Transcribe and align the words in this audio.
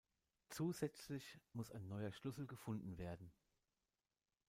Zusätzlich 0.49 1.37
muss 1.53 1.69
ein 1.69 1.87
neuer 1.87 2.11
Schlüssel 2.11 2.47
gefunden 2.47 2.97
werden. 2.97 3.31